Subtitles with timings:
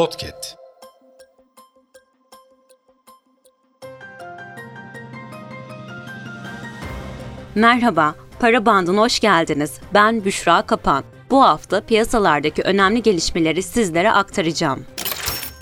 [0.00, 0.56] Podcast.
[7.54, 9.80] Merhaba, Para Bandı'na hoş geldiniz.
[9.94, 11.04] Ben Büşra Kapan.
[11.30, 14.86] Bu hafta piyasalardaki önemli gelişmeleri sizlere aktaracağım.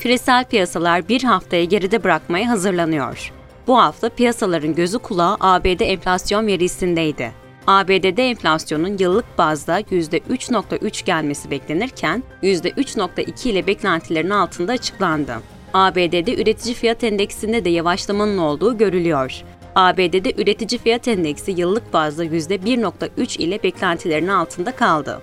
[0.00, 3.32] Küresel piyasalar bir haftaya geride bırakmaya hazırlanıyor.
[3.66, 7.32] Bu hafta piyasaların gözü kulağı ABD enflasyon verisindeydi.
[7.66, 15.36] ABD'de enflasyonun yıllık bazda %3.3 gelmesi beklenirken %3.2 ile beklentilerin altında açıklandı.
[15.74, 19.42] ABD'de üretici fiyat endeksinde de yavaşlamanın olduğu görülüyor.
[19.74, 25.22] ABD'de üretici fiyat endeksi yıllık bazda %1.3 ile beklentilerin altında kaldı.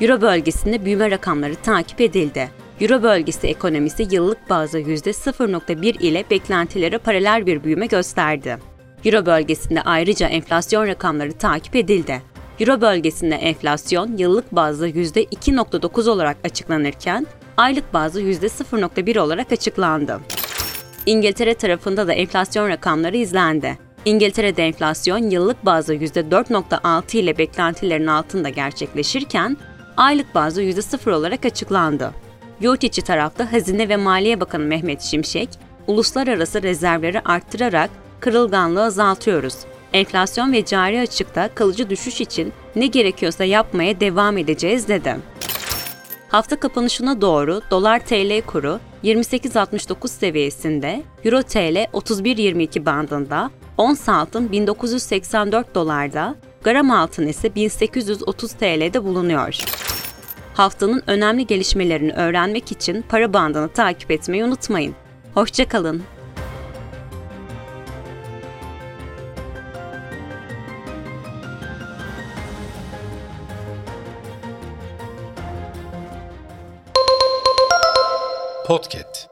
[0.00, 2.50] Euro bölgesinde büyüme rakamları takip edildi.
[2.80, 8.71] Euro bölgesi ekonomisi yıllık bazda %0.1 ile beklentilere paralel bir büyüme gösterdi.
[9.04, 12.22] Euro bölgesinde ayrıca enflasyon rakamları takip edildi.
[12.60, 17.26] Euro bölgesinde enflasyon yıllık bazda %2.9 olarak açıklanırken
[17.56, 20.20] aylık bazda %0.1 olarak açıklandı.
[21.06, 23.78] İngiltere tarafında da enflasyon rakamları izlendi.
[24.04, 29.56] İngiltere'de enflasyon yıllık bazda %4.6 ile beklentilerin altında gerçekleşirken
[29.96, 32.12] aylık bazda %0 olarak açıklandı.
[32.60, 35.48] Yurt içi tarafta Hazine ve Maliye Bakanı Mehmet Şimşek,
[35.86, 37.90] uluslararası rezervleri arttırarak
[38.22, 39.54] kırılganlığı azaltıyoruz.
[39.92, 45.16] Enflasyon ve cari açıkta kalıcı düşüş için ne gerekiyorsa yapmaya devam edeceğiz dedi.
[46.28, 55.74] Hafta kapanışına doğru dolar TL kuru 28.69 seviyesinde, euro TL 31.22 bandında, ons altın 1984
[55.74, 56.34] dolarda,
[56.64, 59.58] gram altın ise 1830 TL'de bulunuyor.
[60.54, 64.94] Haftanın önemli gelişmelerini öğrenmek için para bandını takip etmeyi unutmayın.
[65.34, 66.02] Hoşçakalın.
[78.64, 79.31] Podcast.